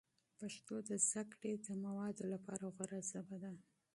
پښتو 0.39 0.75
د 0.89 0.91
تعلیمي 1.11 1.73
موادو 1.85 2.23
لپاره 2.33 2.65
غوره 2.75 2.99
ژبه 3.09 3.37
ده. 3.43 3.51